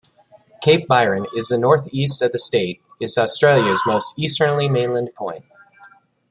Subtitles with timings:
[0.63, 5.45] Cape Byron, in the north-east of the state, is Australia's most easterly mainland point.